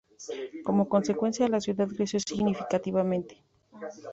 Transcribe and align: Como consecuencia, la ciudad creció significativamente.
Como 0.63 0.89
consecuencia, 0.89 1.47
la 1.47 1.61
ciudad 1.61 1.87
creció 1.95 2.19
significativamente. 2.19 3.43